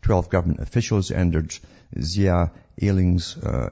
[0.00, 1.56] Twelve government officials entered
[1.96, 2.50] Jia
[2.82, 3.70] Ailing's, uh,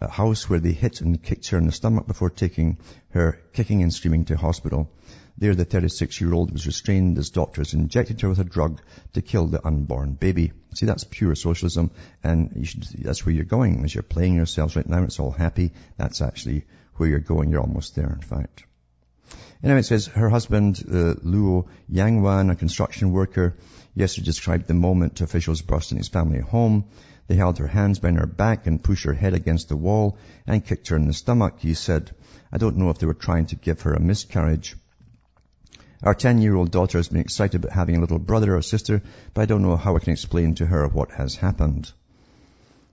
[0.00, 2.78] uh, house where they hit and kicked her in the stomach before taking
[3.10, 4.90] her kicking and screaming to hospital.
[5.36, 8.80] There, the 36-year-old was restrained as doctors injected her with a drug
[9.14, 10.52] to kill the unborn baby.
[10.74, 11.90] See, that's pure socialism,
[12.22, 13.84] and should, that's where you're going.
[13.84, 15.72] As you're playing yourselves right now, it's all happy.
[15.96, 17.50] That's actually where you're going.
[17.50, 18.64] You're almost there, in fact.
[19.64, 23.56] Anyway, it says her husband, uh, Luo Yangwan, a construction worker,
[23.94, 26.84] yesterday described the moment officials burst in his family home.
[27.26, 30.64] They held her hands behind her back and pushed her head against the wall and
[30.64, 31.54] kicked her in the stomach.
[31.58, 32.14] He said,
[32.52, 34.76] I don't know if they were trying to give her a miscarriage.
[36.02, 39.46] Our 10-year-old daughter has been excited about having a little brother or sister, but I
[39.46, 41.90] don't know how I can explain to her what has happened.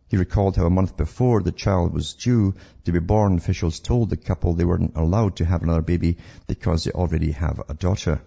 [0.07, 4.09] He recalled how a month before the child was due to be born, officials told
[4.09, 6.17] the couple they weren't allowed to have another baby
[6.47, 8.21] because they already have a daughter.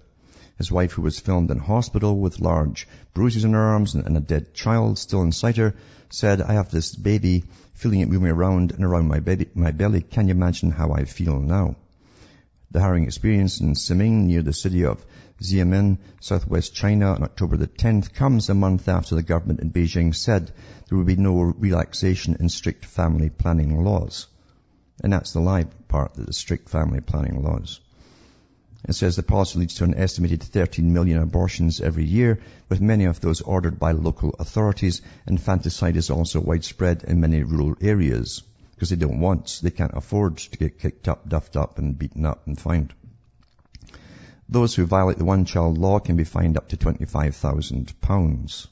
[0.56, 4.20] His wife, who was filmed in hospital with large bruises on her arms and a
[4.20, 5.74] dead child still inside her,
[6.10, 10.00] said, I have this baby, feeling it moving around and around my, baby, my belly.
[10.00, 11.74] Can you imagine how I feel now?
[12.70, 15.04] The harrowing experience in Siming near the city of
[15.40, 20.14] Xiamen, southwest China on October the 10th comes a month after the government in Beijing
[20.14, 20.52] said
[20.88, 24.28] there would be no relaxation in strict family planning laws.
[25.02, 27.80] And that's the lie part, that the strict family planning laws.
[28.86, 33.06] It says the policy leads to an estimated 13 million abortions every year, with many
[33.06, 38.42] of those ordered by local authorities, infanticide is also widespread in many rural areas
[38.74, 42.26] because they don't want, they can't afford to get kicked up, duffed up and beaten
[42.26, 42.92] up and fined.
[44.50, 48.66] Those who violate the one-child law can be fined up to £25,000.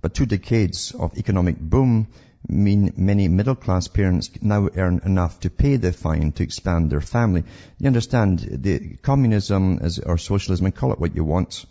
[0.00, 2.08] But two decades of economic boom
[2.48, 7.44] mean many middle-class parents now earn enough to pay the fine to expand their family.
[7.78, 11.64] You understand, the communism is, or socialism, call it what you want,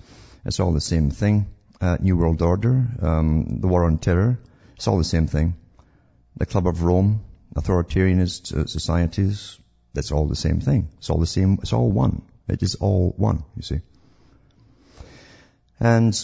[0.46, 1.48] it's all the same thing.
[1.82, 4.38] Uh, New World Order, um, the war on terror,
[4.76, 5.56] it's all the same thing
[6.40, 7.22] the Club of Rome,
[7.56, 9.60] authoritarianist uh, societies,
[9.94, 10.90] that's all the same thing.
[10.98, 12.22] It's all the same, it's all one.
[12.48, 13.82] It is all one, you see.
[15.80, 16.16] And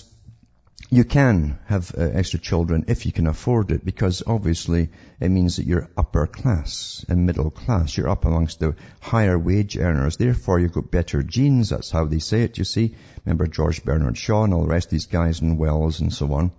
[0.89, 5.58] you can have uh, extra children if you can afford it because obviously it means
[5.58, 7.98] that you're upper class and middle class.
[7.98, 10.17] You're up amongst the higher wage earners.
[10.17, 11.69] Therefore you've got better genes.
[11.69, 12.95] That's how they say it, you see.
[13.26, 16.32] Remember George Bernard Shaw and all the rest of these guys in Wells and so
[16.34, 16.52] on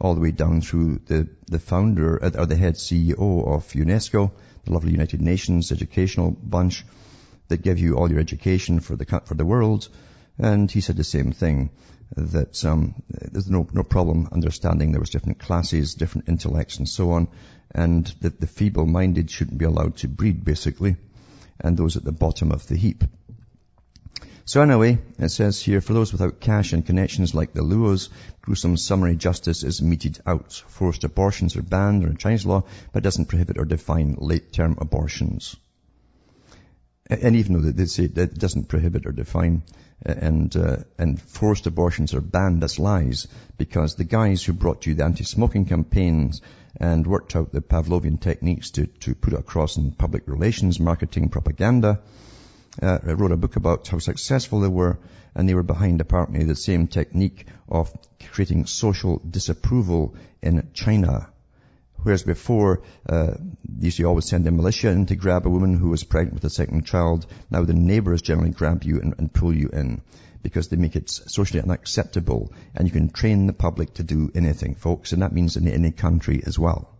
[0.00, 4.30] all the way down through the, the founder uh, or the head CEO of UNESCO,
[4.64, 6.84] the lovely United Nations educational bunch
[7.48, 9.88] that give you all your education for the for the world.
[10.38, 11.70] And he said the same thing
[12.16, 17.10] that um, there's no no problem understanding there was different classes, different intellects, and so
[17.10, 17.28] on,
[17.70, 20.96] and that the feeble-minded shouldn't be allowed to breed, basically,
[21.60, 23.04] and those at the bottom of the heap.
[24.46, 28.08] So anyway, it says here, for those without cash and connections like the Luos,
[28.40, 30.54] gruesome summary justice is meted out.
[30.68, 35.54] Forced abortions are banned under Chinese law, but doesn't prohibit or define late-term abortions.
[37.10, 39.64] And even though they say that it doesn't prohibit or define,
[40.04, 44.94] and uh, and forced abortions are banned, as lies, because the guys who brought you
[44.94, 46.40] the anti-smoking campaigns
[46.76, 51.28] and worked out the Pavlovian techniques to, to put it across in public relations, marketing,
[51.28, 52.00] propaganda,
[52.80, 54.98] uh, wrote a book about how successful they were,
[55.34, 57.92] and they were behind apparently the same technique of
[58.30, 61.28] creating social disapproval in China.
[62.02, 63.34] Whereas before, uh,
[63.68, 66.34] they used to always send the militia in to grab a woman who was pregnant
[66.34, 67.26] with a second child.
[67.50, 70.02] Now the neighbors generally grab you and, and pull you in
[70.42, 74.74] because they make it socially unacceptable and you can train the public to do anything,
[74.76, 76.96] folks, and that means in any country as well.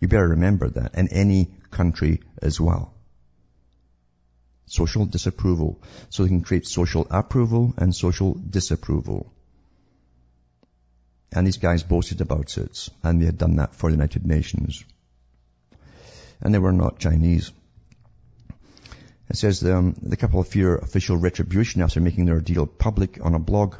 [0.00, 2.94] You better remember that, in any country as well
[4.68, 5.82] social disapproval.
[6.10, 9.32] So they can create social approval and social disapproval.
[11.32, 14.84] And these guys boasted about it, and they had done that for the United Nations.
[16.40, 17.52] And they were not Chinese.
[19.28, 23.38] It says um, the couple fear official retribution after making their deal public on a
[23.38, 23.74] blog.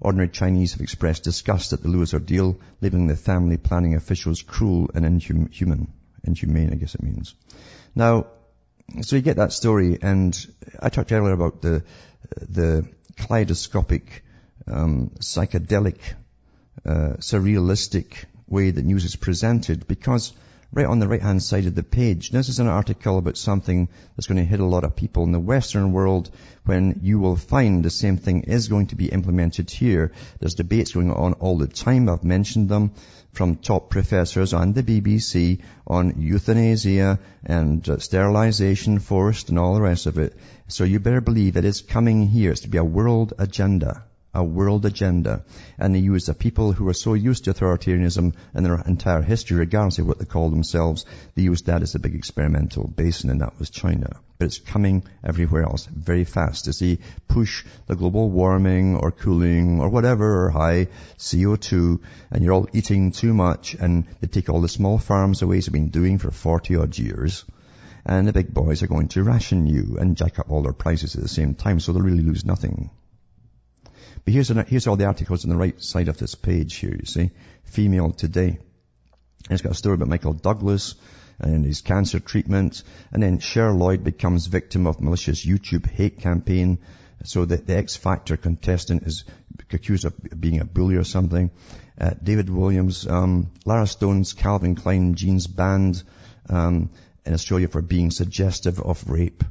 [0.00, 4.90] Ordinary Chinese have expressed disgust at the Luos ordeal, labeling the family planning officials cruel
[4.94, 5.92] and inhuman.
[6.24, 7.34] Inhumane, I guess it means.
[7.94, 8.26] Now,
[9.02, 10.36] so you get that story, and
[10.80, 11.84] I talked earlier about the
[12.36, 14.24] the kaleidoscopic
[14.66, 15.98] um, psychedelic,
[16.88, 20.32] uh, surrealistic way that news is presented because
[20.72, 23.88] right on the right hand side of the page, this is an article about something
[24.16, 26.30] that's going to hit a lot of people in the Western world
[26.64, 30.12] when you will find the same thing is going to be implemented here.
[30.40, 32.08] There's debates going on all the time.
[32.08, 32.92] I've mentioned them
[33.32, 39.82] from top professors on the BBC on euthanasia and uh, sterilization forced and all the
[39.82, 40.34] rest of it.
[40.68, 42.50] So you better believe it is coming here.
[42.50, 45.44] It's to be a world agenda a world agenda.
[45.78, 49.56] And they use the people who are so used to authoritarianism in their entire history,
[49.56, 53.40] regardless of what they call themselves, they used that as a big experimental basin, and
[53.40, 54.20] that was China.
[54.38, 59.80] But it's coming everywhere else very fast as they push the global warming or cooling
[59.80, 60.88] or whatever or high
[61.18, 65.58] CO2, and you're all eating too much, and they take all the small farms away,
[65.58, 67.44] as they've been doing for 40 odd years
[68.04, 71.14] and the big boys are going to ration you and jack up all their prices
[71.14, 72.90] at the same time, so they'll really lose nothing.
[74.28, 76.94] But here's, an, here's all the articles on the right side of this page here,
[76.94, 77.30] you see.
[77.64, 78.48] Female Today.
[78.48, 80.96] And it's got a story about Michael Douglas
[81.38, 82.82] and his cancer treatment.
[83.10, 86.76] And then Cher Lloyd becomes victim of malicious YouTube hate campaign.
[87.24, 89.24] So that the X Factor contestant is
[89.72, 91.50] accused of being a bully or something.
[91.98, 96.02] Uh, David Walliams, um, Lara Stone's Calvin Klein jeans banned
[96.50, 96.90] um,
[97.24, 99.42] in Australia for being suggestive of rape.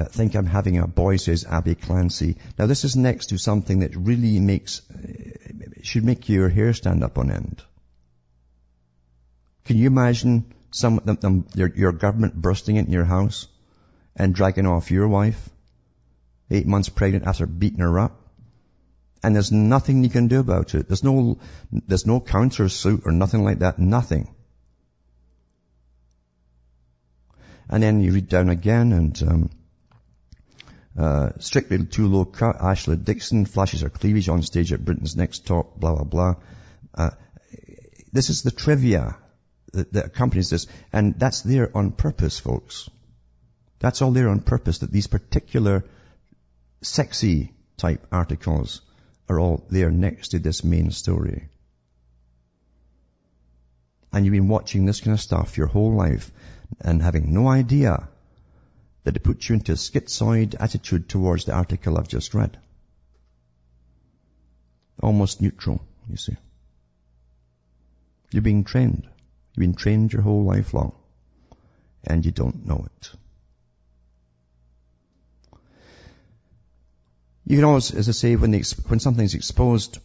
[0.00, 2.36] Uh, think I'm having a boy, says Abbey Clancy.
[2.58, 7.04] Now this is next to something that really makes, uh, should make your hair stand
[7.04, 7.62] up on end.
[9.66, 13.46] Can you imagine some, them, them, your, your government bursting into your house
[14.16, 15.50] and dragging off your wife,
[16.50, 18.16] eight months pregnant after beating her up?
[19.22, 20.88] And there's nothing you can do about it.
[20.88, 21.38] There's no,
[21.70, 23.78] there's no counter suit or nothing like that.
[23.78, 24.34] Nothing.
[27.68, 29.50] And then you read down again and, um,
[30.98, 32.56] uh, strictly too low cut.
[32.60, 36.34] Ashley Dixon flashes her cleavage on stage at Britain's Next Top, blah, blah, blah.
[36.94, 37.10] Uh,
[38.12, 39.16] this is the trivia
[39.72, 40.66] that, that accompanies this.
[40.92, 42.90] And that's there on purpose, folks.
[43.78, 45.84] That's all there on purpose, that these particular
[46.82, 48.82] sexy type articles
[49.28, 51.48] are all there next to this main story.
[54.12, 56.30] And you've been watching this kind of stuff your whole life
[56.80, 58.08] and having no idea
[59.04, 62.58] that it puts you into a schizoid attitude towards the article I've just read.
[65.02, 66.36] Almost neutral, you see.
[68.30, 69.08] You're being trained.
[69.54, 70.92] You've been trained your whole life long.
[72.04, 73.10] And you don't know it.
[77.46, 79.98] You can always, as I say, when, the, when something's exposed,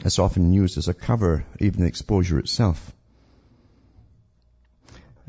[0.00, 2.92] it's often used as a cover, even the exposure itself.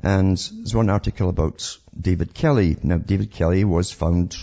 [0.01, 2.77] And there's one article about David Kelly.
[2.83, 4.35] Now, David Kelly was found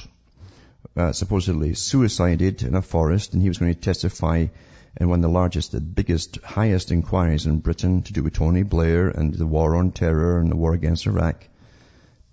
[0.97, 4.47] uh, supposedly suicided in a forest, and he was going to testify
[4.99, 8.63] in one of the largest, the biggest, highest inquiries in Britain to do with Tony
[8.63, 11.47] Blair and the war on terror and the war against Iraq.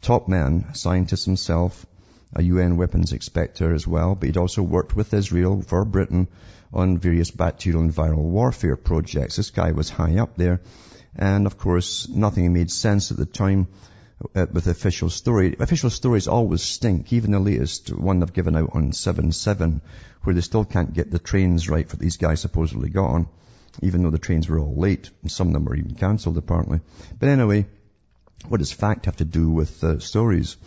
[0.01, 1.85] Top man, scientist himself,
[2.35, 6.27] a UN weapons inspector as well, but he'd also worked with Israel for Britain
[6.73, 9.35] on various bacterial and viral warfare projects.
[9.35, 10.61] This guy was high up there.
[11.15, 13.67] And of course, nothing made sense at the time
[14.35, 15.55] uh, with official story.
[15.59, 19.81] Official stories always stink, even the latest one they've given out on 7-7,
[20.23, 23.27] where they still can't get the trains right for these guys supposedly got on,
[23.81, 26.79] even though the trains were all late, and some of them were even cancelled apparently.
[27.19, 27.65] But anyway,
[28.47, 30.57] what does fact have to do with uh, stories?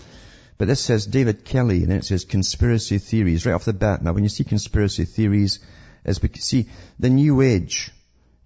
[0.58, 4.02] But this says David Kelly, and then it says conspiracy theories right off the bat.
[4.02, 5.58] Now, when you see conspiracy theories,
[6.04, 7.90] as we see the New Age,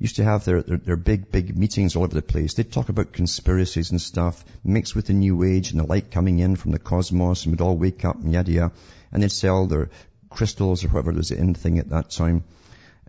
[0.01, 2.55] used to have their, their, their, big, big meetings all over the place.
[2.55, 6.39] They'd talk about conspiracies and stuff, mixed with the new age and the light coming
[6.39, 8.73] in from the cosmos, and we'd all wake up and yada yada.
[9.13, 9.91] And they'd sell their
[10.31, 12.45] crystals or whatever was the in thing at that time.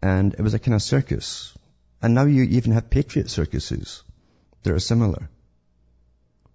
[0.03, 1.57] And it was a kind of circus.
[2.01, 4.03] And now you even have patriot circuses
[4.63, 5.29] that are similar.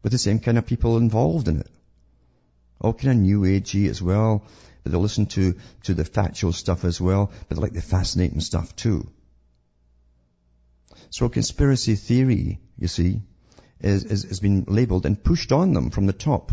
[0.03, 1.70] With the same kind of people involved in it.
[2.79, 4.44] All kind of new agey as well.
[4.83, 8.40] But they listen to, to the factual stuff as well, but they like the fascinating
[8.40, 9.09] stuff too.
[11.11, 13.22] So a conspiracy theory, you see,
[13.80, 16.52] is, is, has been labeled and pushed on them from the top.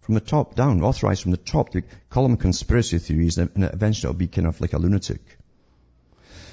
[0.00, 4.08] From the top down, authorized from the top to call them conspiracy theories and eventually
[4.08, 5.20] it'll be kind of like a lunatic.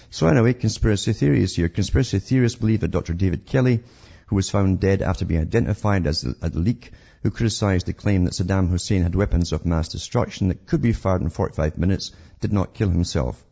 [0.10, 1.70] So anyway, conspiracy theories here.
[1.70, 3.14] Conspiracy theorists believe that Dr.
[3.14, 3.84] David Kelly,
[4.28, 6.92] who was found dead after being identified as a leak,
[7.24, 10.94] who criticized the claim that Saddam Hussein had weapons of mass destruction that could be
[10.94, 13.44] fired in 45 minutes, did not kill himself.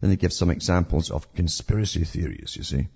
[0.00, 2.88] Then they give some examples of conspiracy theories, you see.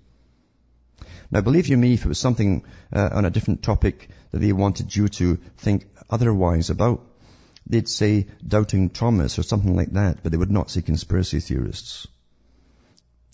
[1.31, 4.51] Now believe you me, if it was something uh, on a different topic that they
[4.51, 7.05] wanted you to think otherwise about,
[7.69, 12.07] They'd say doubting Thomas or something like that, but they would not say conspiracy theorists.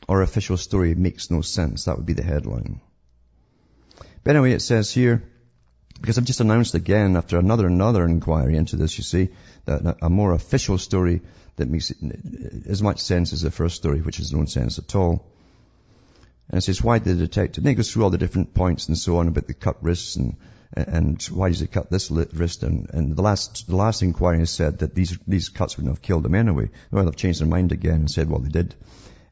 [0.09, 1.85] Or official story makes no sense.
[1.85, 2.81] That would be the headline.
[4.23, 5.23] But anyway, it says here,
[6.01, 9.29] because I've just announced again after another another inquiry into this, you see,
[9.63, 11.21] that a more official story
[11.55, 11.93] that makes
[12.67, 15.25] as much sense as the first story, which is no sense at all.
[16.49, 18.87] And it says, why did the detective, and it goes through all the different points
[18.87, 20.35] and so on about the cut wrists and,
[20.73, 22.63] and why does it cut this wrist?
[22.63, 26.25] And, and the last, the last inquiry said that these, these cuts wouldn't have killed
[26.25, 26.69] him anyway.
[26.91, 28.75] Well, they've changed their mind again and said, well, they did.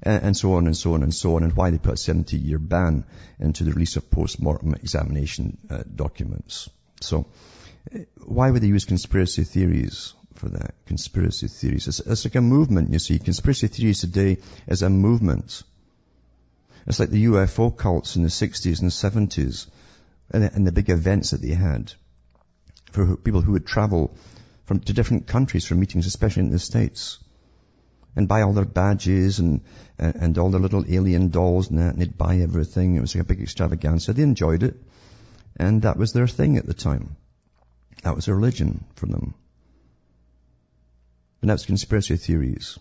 [0.01, 1.97] And, and so on and so on and so on, and why they put a
[1.97, 3.05] 70 year ban
[3.39, 6.69] into the release of post-mortem examination uh, documents.
[7.01, 7.27] So,
[8.25, 10.13] why would they use conspiracy theories?
[10.35, 10.73] for that.
[10.87, 11.87] Conspiracy theories.
[11.87, 13.19] It's, it's, like a movement, you see.
[13.19, 15.63] Conspiracy theories today is a movement.
[16.85, 19.67] It's like the UFO cults in the 60s and 70s
[20.31, 21.93] and, and the big events that they had
[22.91, 24.15] for people who would travel
[24.65, 27.19] from to different countries for meetings, especially in the States.
[28.15, 29.61] And buy all their badges and,
[29.97, 32.95] and, and all their little alien dolls and that, and they'd buy everything.
[32.95, 34.13] It was like a big extravaganza.
[34.13, 34.75] They enjoyed it.
[35.55, 37.15] And that was their thing at the time.
[38.03, 39.33] That was a religion for them.
[41.41, 42.77] And that's conspiracy theories.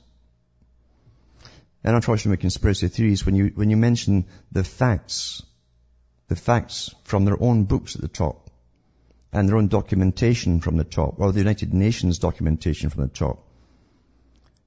[1.84, 5.42] And unfortunately, conspiracy theories, when you, when you mention the facts,
[6.28, 8.50] the facts from their own books at the top,
[9.32, 13.48] and their own documentation from the top, or the United Nations documentation from the top,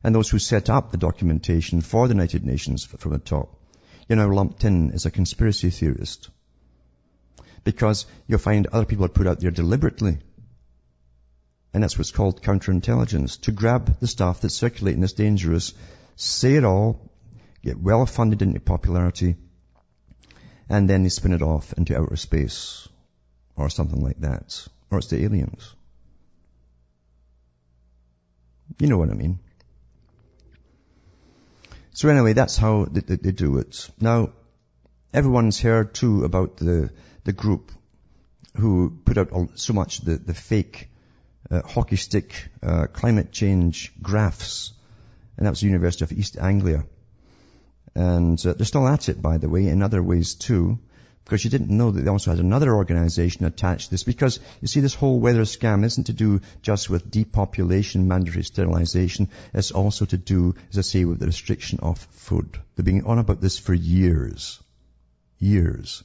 [0.04, 3.58] and those who set up the documentation for the United Nations from the top,
[4.08, 6.30] you're now lumped in as a conspiracy theorist.
[7.64, 10.20] Because you'll find other people are put out there deliberately.
[11.74, 13.42] And that's what's called counterintelligence.
[13.42, 15.74] To grab the stuff that's circulating that's dangerous
[16.16, 17.12] say it all,
[17.64, 19.36] get well funded into popularity,
[20.70, 22.88] and then they spin it off into outer space
[23.56, 24.68] or something like that.
[24.92, 25.76] Or it's the aliens.
[28.80, 29.40] You know what I mean.
[31.92, 33.90] So anyway, that's how they, they, they do it.
[34.00, 34.32] Now,
[35.14, 36.92] everyone's heard too about the,
[37.24, 37.72] the group
[38.58, 40.90] who put out so much the, the fake
[41.50, 44.74] uh, hockey stick uh, climate change graphs
[45.38, 46.86] and that was the University of East Anglia.
[47.94, 50.80] And uh, they're still at it, by the way, in other ways too,
[51.24, 54.04] because you didn't know that they also had another organization attached to this.
[54.04, 59.30] Because you see, this whole weather scam isn't to do just with depopulation, mandatory sterilization.
[59.54, 62.60] It's also to do, as I say, with the restriction of food.
[62.76, 64.62] They've been on about this for years.
[65.40, 66.04] Years.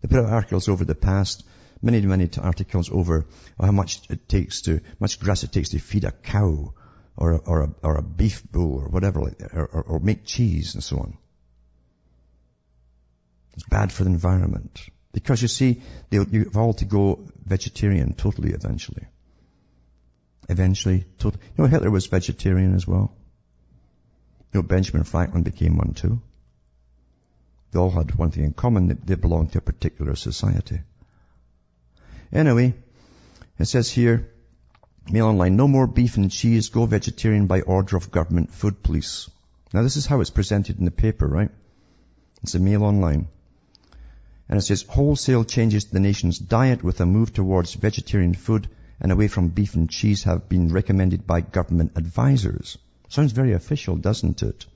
[0.00, 1.44] They put out articles over the past,
[1.82, 3.26] many, many articles over
[3.60, 6.72] how much it takes to, much grass it takes to feed a cow
[7.18, 9.98] or a, or a, or a beef bull or whatever like that, or, or, or
[9.98, 11.18] make cheese and so on.
[13.54, 14.80] It's bad for the environment.
[15.12, 19.04] Because you see, you've all to go vegetarian totally eventually.
[20.48, 21.42] Eventually, totally.
[21.56, 23.12] You know, Hitler was vegetarian as well.
[24.52, 26.22] You know, Benjamin Franklin became one too.
[27.72, 30.80] They all had one thing in common, they belonged to a particular society.
[32.32, 32.74] Anyway,
[33.58, 34.30] it says here,
[35.10, 39.30] Mail online, no more beef and cheese, go vegetarian by order of government food police.
[39.72, 41.50] Now this is how it's presented in the paper, right?
[42.42, 43.28] It's a mail online.
[44.50, 48.68] And it says wholesale changes to the nation's diet with a move towards vegetarian food
[49.00, 52.76] and away from beef and cheese have been recommended by government advisors.
[53.08, 54.66] Sounds very official, doesn't it?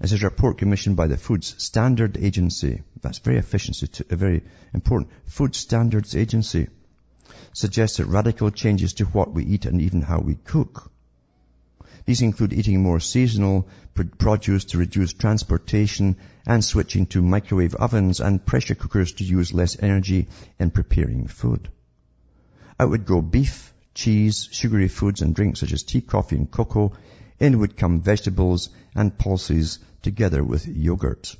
[0.00, 2.82] This is a report commissioned by the Foods Standard Agency.
[3.02, 6.68] That's very efficient, a very important Food Standards Agency
[7.52, 10.90] suggested radical changes to what we eat and even how we cook.
[12.04, 16.16] These include eating more seasonal produce to reduce transportation
[16.46, 21.68] and switching to microwave ovens and pressure cookers to use less energy in preparing food.
[22.80, 26.92] Out would go beef, cheese, sugary foods and drinks such as tea, coffee and cocoa.
[27.40, 31.36] In would come vegetables and pulses together with yogurt.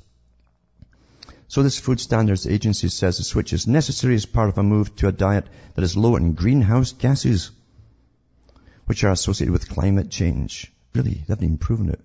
[1.49, 4.95] So this Food Standards Agency says the switch is necessary as part of a move
[4.97, 7.49] to a diet that is low in greenhouse gases,
[8.85, 10.71] which are associated with climate change.
[10.93, 11.99] Really, they haven't even proven it.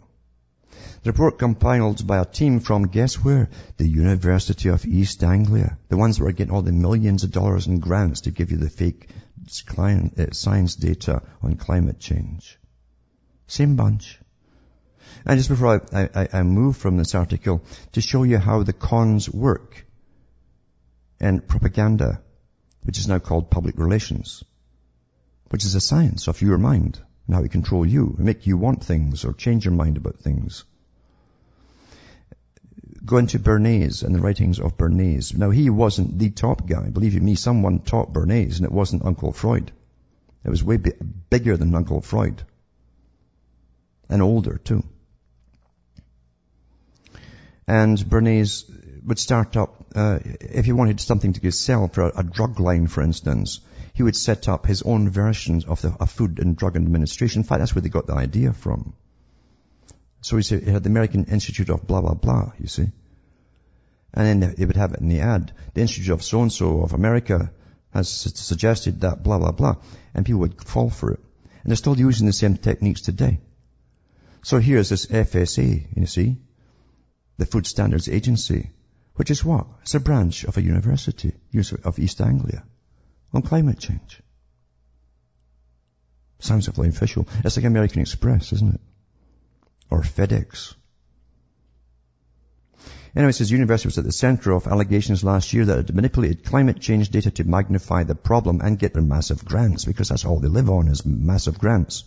[1.03, 3.51] The report compiled by a team from, guess where?
[3.77, 5.77] The University of East Anglia.
[5.91, 8.57] The ones that are getting all the millions of dollars in grants to give you
[8.57, 9.11] the fake
[9.77, 12.59] uh, science data on climate change.
[13.47, 14.19] Same bunch.
[15.27, 18.73] And just before I, I, I move from this article, to show you how the
[18.73, 19.87] cons work
[21.21, 22.21] and propaganda,
[22.83, 24.45] which is now called public relations,
[25.49, 28.57] which is a science of your mind and how it control you and make you
[28.57, 30.65] want things or change your mind about things.
[33.05, 35.37] go into Bernays and the writings of Bernays.
[35.37, 36.89] Now he wasn't the top guy.
[36.91, 39.73] Believe you me, someone taught Bernays and it wasn't Uncle Freud.
[40.45, 42.43] It was way bigger than Uncle Freud.
[44.09, 44.85] And older too.
[47.67, 48.65] And Bernays
[49.05, 52.87] would start up, uh, if he wanted something to sell for a, a, drug line,
[52.87, 53.61] for instance,
[53.93, 57.41] he would set up his own versions of the Food and Drug Administration.
[57.41, 58.95] In fact, that's where they got the idea from.
[60.21, 62.89] So he, said, he had the American Institute of blah, blah, blah, you see.
[64.15, 65.53] And then they would have it in the ad.
[65.75, 67.53] The Institute of so-and-so of America
[67.93, 69.77] has suggested that blah, blah, blah.
[70.15, 71.21] And people would fall for it.
[71.63, 73.41] And they're still using the same techniques today.
[74.43, 76.37] So here's this FSA, you see,
[77.37, 78.71] the Food Standards Agency,
[79.15, 79.67] which is what?
[79.83, 81.33] It's a branch of a university
[81.85, 82.65] of East Anglia
[83.33, 84.23] on climate change.
[86.41, 87.27] Sounds like official.
[87.45, 88.81] It's like American Express, isn't it?
[89.91, 90.75] Or FedEx.
[93.17, 96.45] Anyway, it says university was at the center of allegations last year that it manipulated
[96.45, 100.41] climate change data to magnify the problem and get their massive grants, because that's all
[100.41, 102.05] they live on is massive grants.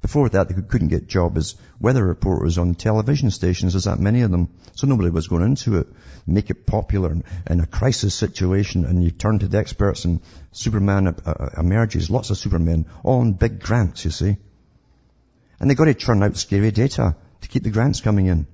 [0.00, 3.72] Before that, they couldn't get jobs as weather reporters on television stations.
[3.72, 4.48] There's that many of them.
[4.76, 5.88] So nobody was going into it.
[6.24, 10.20] Make it popular in a crisis situation and you turn to the experts and
[10.52, 12.10] Superman uh, uh, emerges.
[12.10, 14.36] Lots of Supermen, all on big grants, you see.
[15.58, 18.46] And they've got to churn out scary data to keep the grants coming in.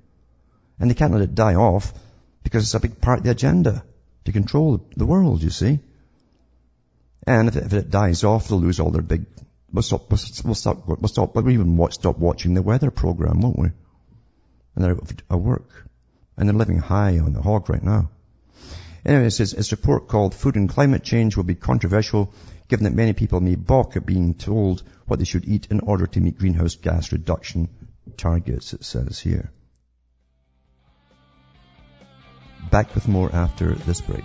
[0.81, 1.93] And they can't let it die off
[2.43, 3.85] because it's a big part of the agenda
[4.25, 5.81] to control the world, you see.
[7.27, 9.27] And if it, if it dies off, they'll lose all their big
[9.73, 13.59] We'll stop, we'll stop, we'll stop, we'll even watch, stop watching the weather program, won't
[13.59, 13.69] we?
[14.75, 15.89] And they're out of work.
[16.37, 18.11] And they're living high on the hog right now.
[19.05, 22.33] Anyway, it says, its report called Food and Climate Change will be controversial
[22.69, 26.07] given that many people may balk at being told what they should eat in order
[26.07, 27.69] to meet greenhouse gas reduction
[28.17, 29.51] targets, it says here.
[32.71, 34.25] Back with more after this break.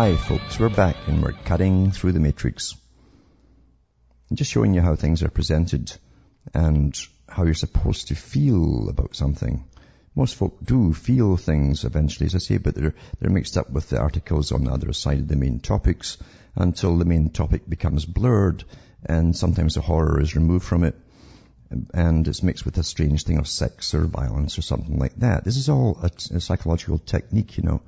[0.00, 2.74] Hi folks, we're back and we're cutting through the matrix.
[4.30, 5.94] I'm just showing you how things are presented
[6.54, 6.98] and
[7.28, 9.62] how you're supposed to feel about something.
[10.14, 13.90] Most folk do feel things eventually, as I say, but they're, they're mixed up with
[13.90, 16.16] the articles on the other side of the main topics
[16.56, 18.64] until the main topic becomes blurred
[19.04, 20.94] and sometimes the horror is removed from it
[21.92, 25.44] and it's mixed with a strange thing of sex or violence or something like that.
[25.44, 27.82] This is all a, a psychological technique, you know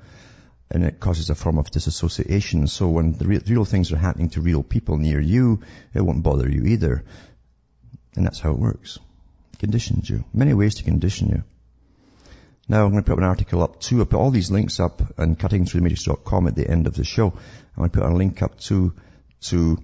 [0.72, 2.66] and it causes a form of disassociation.
[2.66, 5.60] So when the real things are happening to real people near you,
[5.94, 7.04] it won't bother you either.
[8.16, 8.98] And that's how it works.
[9.58, 10.24] Conditions you.
[10.32, 11.44] Many ways to condition you.
[12.68, 14.00] Now I'm going to put an article up too.
[14.00, 16.94] I put all these links up and cutting through the matrix.com at the end of
[16.94, 17.26] the show.
[17.28, 18.94] I'm going to put a link up to,
[19.42, 19.78] to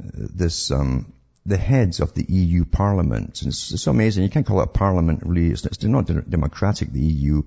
[0.00, 1.12] uh, this, um,
[1.44, 3.42] the heads of the EU Parliament.
[3.44, 4.22] It's, it's, amazing.
[4.22, 5.50] You can't call it a parliament really.
[5.50, 7.42] It's, it's not democratic, the EU,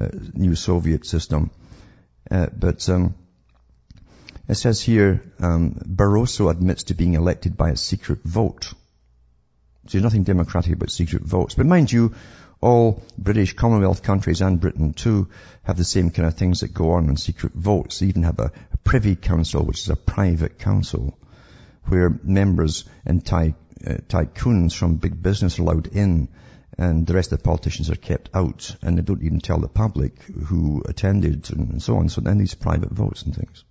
[0.00, 1.50] uh, new Soviet system.
[2.30, 3.14] Uh, but um,
[4.48, 8.64] it says here, um, Barroso admits to being elected by a secret vote.
[9.86, 11.54] So there's nothing democratic about secret votes.
[11.54, 12.14] But mind you,
[12.60, 15.28] all British Commonwealth countries and Britain too
[15.64, 17.98] have the same kind of things that go on in secret votes.
[17.98, 21.18] They even have a, a privy council, which is a private council,
[21.84, 23.54] where members and ty,
[23.86, 26.28] uh, tycoons from big business are allowed in
[26.76, 29.68] and the rest of the politicians are kept out and they don't even tell the
[29.68, 32.08] public who attended and so on.
[32.08, 33.64] So then these private votes and things.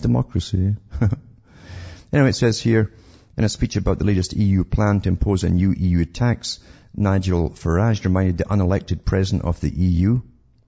[0.00, 0.76] Democracy.
[2.12, 2.92] anyway, it says here
[3.36, 6.60] in a speech about the latest EU plan to impose a new EU tax,
[6.94, 10.20] Nigel Farage reminded the unelected president of the EU,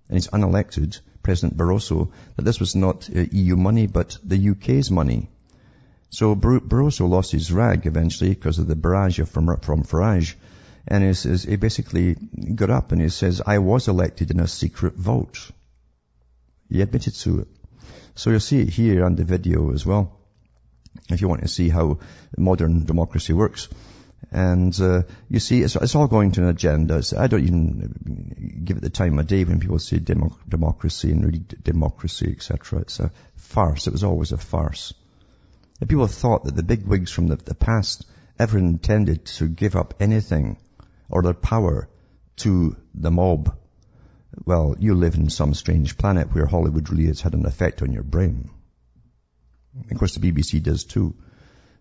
[0.09, 4.91] and he's unelected, President Barroso, that this was not uh, EU money, but the UK's
[4.91, 5.29] money.
[6.09, 10.35] So Barroso lost his rag eventually because of the barrage from, from Farage
[10.87, 14.47] and he says, he basically got up and he says, I was elected in a
[14.47, 15.51] secret vote.
[16.69, 17.49] He admitted to it.
[18.15, 20.19] So you'll see it here on the video as well,
[21.09, 21.99] if you want to see how
[22.37, 23.69] modern democracy works.
[24.31, 26.99] And uh, you see, it's, it's, all going to an agenda.
[26.99, 31.13] It's, I don't even give it the time of day when people say demo- democracy
[31.13, 32.81] and read democracy, etc.
[32.81, 33.87] It's a farce.
[33.87, 34.95] It was always a farce.
[35.81, 38.07] The people thought that the big wigs from the, the past
[38.39, 40.57] ever intended to give up anything
[41.15, 41.89] or their power
[42.37, 43.57] to the mob,
[44.45, 47.93] well, you live in some strange planet where Hollywood really has had an effect on
[47.93, 48.51] your brain.
[49.91, 51.15] Of course, the BBC does too.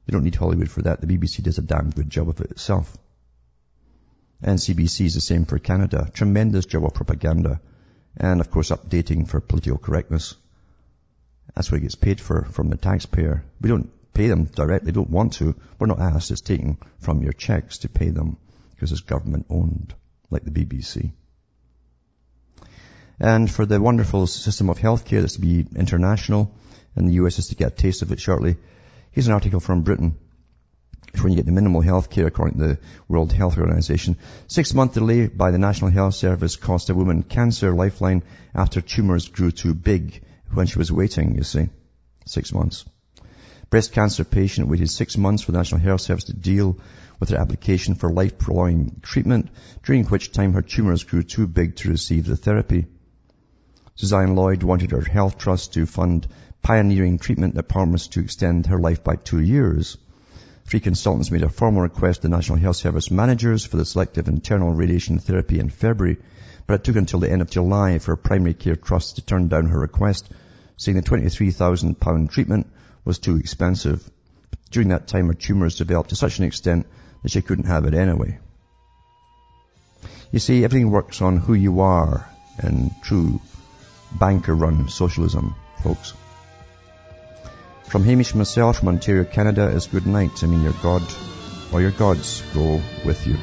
[0.06, 1.02] They don't need Hollywood for that.
[1.02, 2.96] The BBC does a damn good job of it itself.
[4.42, 6.10] And CBC is the same for Canada.
[6.14, 7.60] Tremendous job of propaganda.
[8.16, 10.36] And of course updating for political correctness.
[11.56, 13.46] That's what it gets paid for from the taxpayer.
[13.62, 14.88] We don't pay them directly.
[14.88, 15.56] They don't want to.
[15.80, 16.30] We're not asked.
[16.30, 18.38] It's taken from your checks to pay them
[18.84, 19.96] because it's government owned,
[20.30, 21.14] like the BBC.
[23.18, 26.54] And for the wonderful system of healthcare that's to be international,
[26.94, 28.58] and the US is to get a taste of it shortly.
[29.12, 30.18] Here's an article from Britain.
[31.14, 34.18] It's When you get the minimal health care according to the World Health Organization.
[34.48, 38.24] Six month delay by the National Health Service cost a woman cancer lifeline
[38.54, 40.22] after tumors grew too big
[40.54, 41.70] when she was waiting, you see.
[42.26, 42.84] Six months.
[43.74, 46.78] Breast cancer patient waited six months for the National Health Service to deal
[47.20, 49.50] with her application for life-prolonging treatment,
[49.82, 52.86] during which time her tumors grew too big to receive the therapy.
[53.96, 56.28] Suzanne Lloyd wanted her health trust to fund
[56.62, 59.98] pioneering treatment that promised to extend her life by two years.
[60.66, 64.28] Three consultants made a formal request to the National Health Service managers for the selective
[64.28, 66.20] internal radiation therapy in February,
[66.68, 69.48] but it took until the end of July for a primary care trust to turn
[69.48, 70.32] down her request,
[70.78, 72.68] saying the £23,000 treatment
[73.06, 74.10] was too expensive.
[74.72, 76.88] During that time, her tumours developed to such an extent
[77.22, 78.40] that she couldn't have it anyway.
[80.32, 82.28] You see, everything works on who you are
[82.62, 83.40] in true
[84.12, 86.14] banker-run socialism, folks.
[87.88, 90.44] From Hamish myself from Ontario, Canada is good night.
[90.44, 91.04] I mean your God
[91.72, 93.38] or your gods go with you.